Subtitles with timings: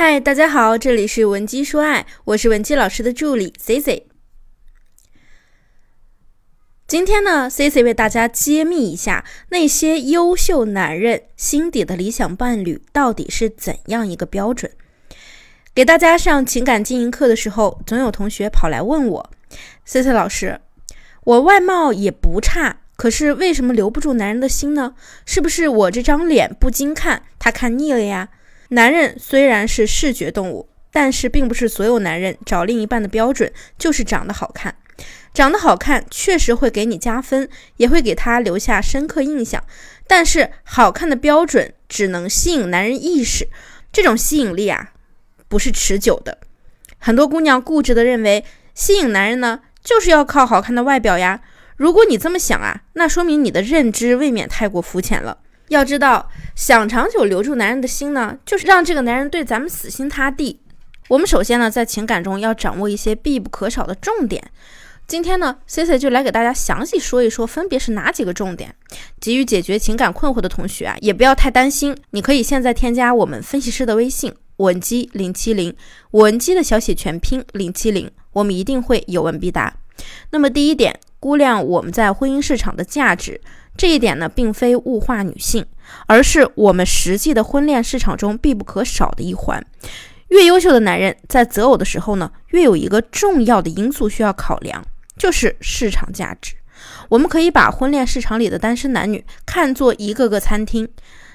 [0.00, 4.06] 嗨，大家好，这里是文姬说爱，我是文姬老师的助理 C C。
[6.86, 14.70] 今天呢，C C 为大家揭秘一下那些优秀男人心底的理想伴侣到底是怎样一个标准。
[15.74, 19.30] 给大家上情感经营课的时候，总有同学跑来问我
[19.84, 20.60] ：“C C 老师，
[21.24, 24.94] 我外貌也不差，可是为什么留不住男人的心呢？
[25.26, 28.28] 是不是我这张脸不经看，他看腻了呀？”
[28.68, 34.76] 男人虽然是视觉动物，但是并不是所有男人找另一半的标准就是长得好看。
[35.32, 39.62] 长得好看确实会给你加分，也会给他留下深刻印象。
[40.06, 43.48] 但是好看的标准只能吸引男人意识，
[43.92, 44.92] 这种吸引力啊，
[45.48, 46.38] 不是持久的。
[46.98, 51.40] 很多姑娘固执的认为，吸引男人呢，就是要靠好看的外表呀。
[51.76, 55.38] 如果你这么想啊，那说明你的认知未免太过肤浅了。
[55.68, 60.60] 要知道，想长久留住男人的心呢，就是让这个男人对咱们死心塌地。
[61.08, 64.50] 我们首先呢，在情感中要掌握一些必不可少的重点。
[65.06, 68.74] 今天呢，C C 就来给大家详细说一说，分别是哪几个重点。
[69.18, 75.74] 急于解决情感困惑的同学啊，也不要太担心，你可以现在添加我们分析师的微信文姬零七零，
[76.10, 79.74] 文姬的小写全拼零七零，我们一定会有问必答。
[80.30, 83.40] 那么第一点，估量我们在婚姻市场的价值。
[83.76, 85.64] 这一点呢，并非物化女性，
[86.06, 89.64] 而是我们实际的婚恋市场中必不可少的一环。
[90.28, 94.84] 越优秀的男人在择偶的时候呢，越有一个重要的因素需要考量，
[95.16, 96.54] 就是市场价值。
[97.08, 100.88] 我们可以把婚恋市场里的单身男女看作一个个餐厅。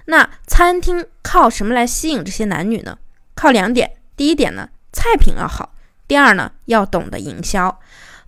[0.06, 2.98] 那餐厅靠什么来吸引这些男女呢？
[3.34, 3.90] 靠两点。
[4.18, 5.70] 第一点呢，菜品要好；
[6.08, 7.80] 第二呢，要懂得营销。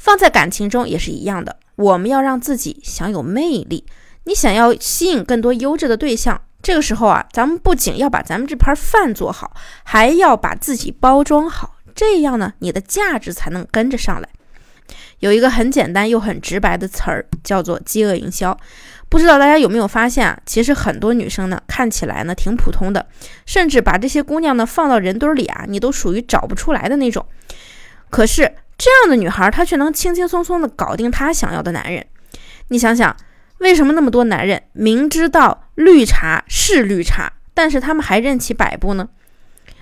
[0.06, 3.84] 放在感情中也是一样的，我们要让自己享有魅力。
[4.26, 14.30] 你想要吸引更多优质的对象，这个时候啊，咱们不仅要把咱们这盘饭做好，还要把自己包装好，这样呢，你的价值才能跟着上来。
[15.22, 18.56] 有一个很简单又很直白的词儿，叫做饥饿营销。
[19.10, 20.40] 不知道大家有没有发现啊？
[20.46, 23.08] 其实很多女生呢，看起来呢挺普通的，
[23.48, 27.26] 甚至把这些姑娘呢放到人堆里啊，你都属于找不出来的那种。
[28.12, 32.06] 可是这样的女孩，她却能轻轻松松的搞定她想要的男人。
[32.70, 33.16] 你想想。
[33.60, 39.08] 为什么那么多男人明知道绿茶是绿茶，但是他们还任其摆布呢？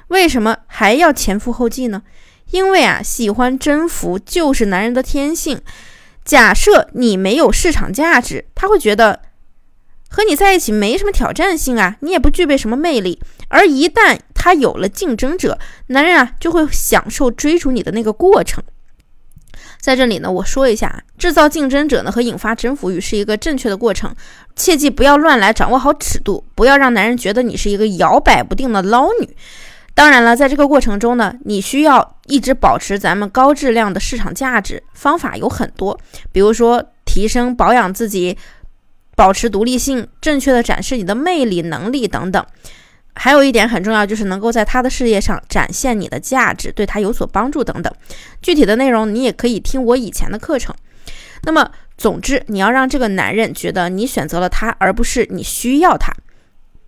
[0.09, 2.03] 为什么还要前赴后继呢？
[2.51, 5.59] 因为啊，喜欢征服就是男人的天性。
[6.23, 9.23] 假设你没有市场价值，他会觉得
[10.07, 13.19] 和你在一起没什么挑战性啊，你也不具备什么魅力。
[13.47, 18.63] 而一旦他有了竞争者，男人啊就会享受追逐你的那个过程。
[19.83, 24.16] 在这里呢，我说一下，制造竞争者呢和引发征服欲是一个正确的过程，
[24.55, 29.35] 切记不要乱来，掌握好尺度，不要让男人觉得你是一个摇摆不定的捞女。
[29.94, 36.00] 当然了，在这个过程中呢，你需要一直保持咱们高质量的市场价值，方法有很多，
[36.31, 38.38] 比如说提升保养自己，
[39.17, 42.45] 保持独立性，正确的展示你的魅力能力等等。
[43.16, 47.94] 还有一点很重要，就是能够在他的事业上展现你的价值，对他有所帮助等等。
[48.41, 50.75] 具体的内容你也可以听我以前的课程。
[51.44, 56.12] 那么，总之你要让这个男人觉得你选择了他，而不是你需要他。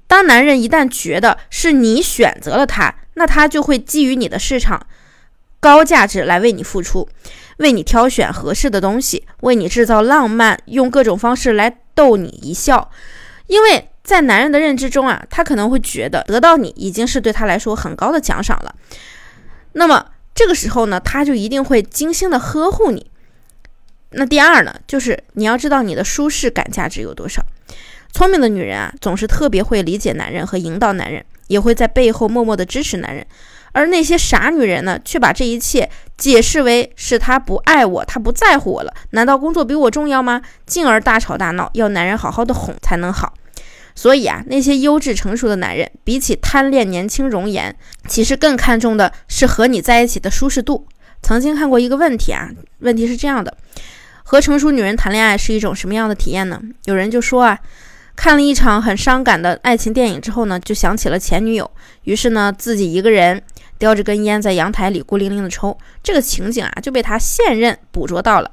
[0.07, 4.87] 当男人一旦觉得是你选择了他，那他就会基于你的市场
[5.59, 7.07] 高价值来为你付出，
[7.57, 12.89] 为你挑选合适的东西，为你制造浪漫，用各种方式来逗你一笑，
[13.45, 13.89] 因为。
[14.05, 18.73] 在男人的认知中啊，他可能会觉得得到你已经是对他来说很高的奖赏了。
[19.73, 23.09] 那么这个时候呢，他就一定会精心的呵护你。
[24.11, 27.43] 那第二呢，就是你要知道你的舒适感价值有多少。
[28.13, 33.25] 聪明的女人啊，总是特别会理解男人和引导男人，也会在背后默默的支持男人。
[33.73, 38.93] 而那些傻女人呢，却把这一切解释为是他不爱我，他不在乎我了。
[39.09, 40.41] 难道工作比我重要吗？
[40.65, 43.33] 进而大吵大闹，要男人好好的哄才能好。
[43.95, 47.73] 所以啊，那些优质成熟的男人，比起贪恋年轻容颜，
[48.07, 50.85] 其实更看重的是和你在一起的舒适度。
[51.21, 52.49] 曾经看过一个问题啊，
[52.79, 53.55] 问题是这样的：
[54.23, 56.61] 和成熟女人谈恋爱是一种什么样的体验呢？
[56.83, 57.57] 有人就说啊，
[58.17, 61.71] 看了一场很伤感的爱情电影之后呢，就想起了前女友，
[62.03, 63.41] 于是呢，自己一个人
[63.79, 65.75] 叼着根烟在阳台里孤零零的抽。
[66.03, 68.51] 这个情景啊，就被他现任捕捉到了。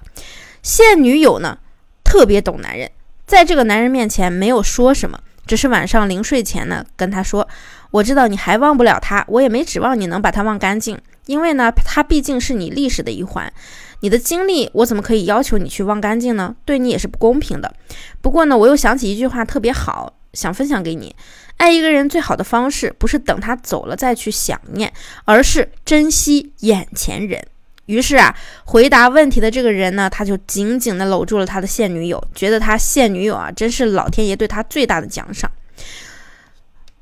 [0.62, 1.58] 现女友呢，
[2.04, 2.88] 特别懂男人，
[3.26, 5.18] 在这个男人面前没有说什么。
[5.46, 7.46] 只是晚上临睡前呢，跟他说
[7.90, 13.52] ：“我知道你还忘不了他，我也没指望你能把他忘干净，因为呢，他毕竟是你历史的一环，
[14.00, 16.54] 你的经历我怎么可以要求你去忘干净呢？
[16.64, 17.74] 对你也是不公平的。
[18.20, 21.14] 不过呢，我又想起一句话特别好，想分享给你：
[21.56, 24.92] 爱一个人最好的方式，不是等他走了再去想念，
[25.24, 27.44] 而是珍惜眼前人。
[27.92, 28.34] 于是啊，
[28.64, 35.50] 回答问题的这个人呢，他就紧紧地搂住了他的现女友，觉得他现女友啊，真是老天爷对他最大的奖赏。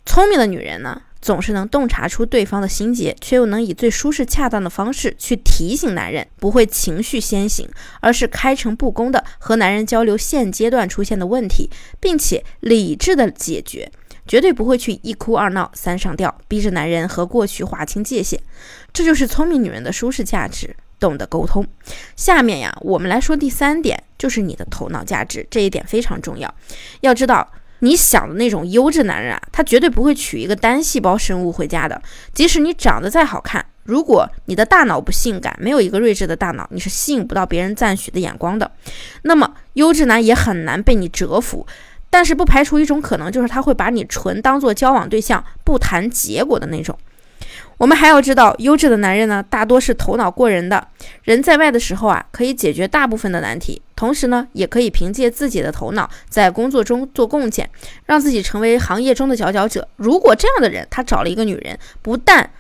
[0.05, 7.69] 聪明的女人呢，总是能洞察出对方的心结，却又能以最舒适恰当的方式去提醒男人，不会情绪先行，
[8.01, 11.71] 而是开诚布公的和男人交流现阶段出现的问题，
[12.01, 13.93] 并且理智的解决。
[14.31, 18.41] 绝对不会去一哭二闹三上吊，逼着男人和过去划清界限。
[18.93, 21.67] 这就是聪明女人的舒适价值，懂得沟通。
[22.15, 25.45] 下面呀，我们来说第三点，就是你的头脑价值。
[25.51, 26.55] 这一点非常重要。
[27.01, 27.51] 要知道，
[27.81, 32.01] 你想的那种优质男人啊，他绝对不会娶一个单细胞生物回家的。
[32.33, 38.71] 即使你长得再好看，如果你的大脑不性感，没有一个睿智的大脑，你是吸引不到别人赞许的眼光的。
[39.23, 41.67] 那么，优质男也很难被你折服。
[42.11, 46.99] 但是不排除一种可能，就是他会把你纯当做交往对象，不谈结果的那种。
[47.79, 50.87] 我们还要知道，优质的男人呢，大多是头脑过人的。
[51.23, 57.71] 人在外的时候啊，可以解决大部分的难题，同时呢，也可以凭借自己的头脑在工作中做贡献，
[58.05, 59.89] 让自己成为行业中的佼佼者。
[59.97, 62.51] 如果这样的人，他找了一个女人，不但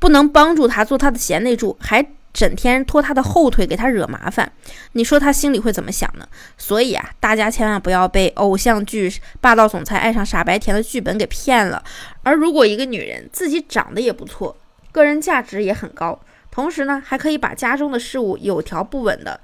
[0.00, 2.04] 不能帮助他做他的贤内助，还
[2.34, 4.52] 整天拖他的后腿，给他惹麻烦，
[4.92, 6.28] 你说他心里会怎么想呢？
[6.58, 9.10] 所以啊，大家千万不要被偶像剧
[9.40, 11.82] 霸道总裁爱上傻白甜的剧本给骗了。
[12.24, 14.56] 而如果一个女人自己长得也不错，
[14.90, 16.20] 个人价值也很高，
[16.50, 19.40] 同时呢，还可以把家中的事务有条不紊的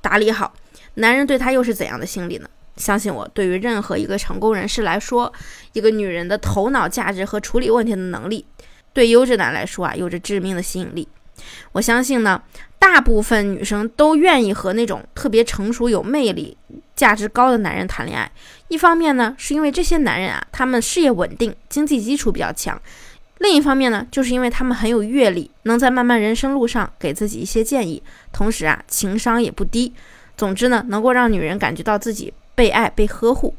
[0.00, 0.52] 打理好，
[0.94, 2.50] 男人对她又是怎样的心理呢？
[2.76, 5.32] 相信我，对于任何一个成功人士来说，
[5.72, 8.44] 一个女人的头脑价值和处理问题的能力，
[8.92, 11.06] 对优质男来说啊，有着致命的吸引力。
[11.72, 12.42] 我相信呢，
[12.78, 16.56] 大部分女生都愿意和那种特别成熟、有魅力、
[16.94, 18.30] 价值高的男人谈恋爱。
[18.68, 22.76] 一方面呢，是因为这些男人啊，他们事业稳定，经济基础比较强；
[23.38, 28.02] 另一方面呢，就是因为他们很有阅历，能在漫漫人生路上给自己一些建议，
[28.32, 29.92] 同时啊，情商也不低。
[30.36, 33.54] 总之呢，能够让女人感觉到自己被爱、被呵护。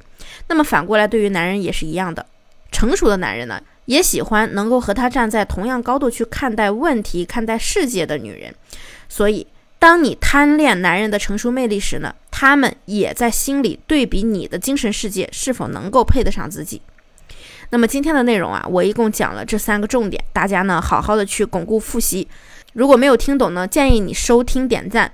[0.48, 2.26] 那么反过来，对于男人也是一样的，
[2.72, 3.62] 成熟的男人呢？
[3.90, 8.54] 也喜欢能够和他站在同样高度去看待问题、看待世界的女人，
[9.10, 9.48] 所以
[9.80, 16.80] 当你贪恋男人的成熟魅力时呢，他们也在心里对比你的精神世界是否能够配得上自己。
[17.72, 22.28] 那么今天的内容啊，我一共讲了这三个重点，大家呢好好的去巩固复习。
[22.74, 25.12] 如果没有听懂呢，建议你收听点赞。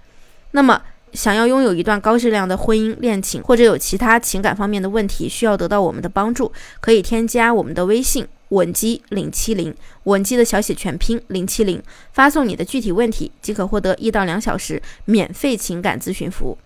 [0.52, 0.82] 那么
[1.14, 6.52] 想要拥有一段高质量的婚姻恋情，或者有其他情感方面的问题需要得到我们的帮助，
[6.82, 8.28] 可以添加我们的微信。
[8.50, 11.82] 稳基零七零，稳基的小写全拼零七零，
[12.12, 16.58] 发送你的具体问题即可获得一到两小时免费情感咨询服务。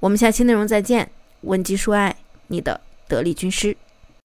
[0.00, 1.10] 我们下期内容再见，
[1.42, 2.16] 稳基说爱，
[2.48, 3.76] 你的得力军师。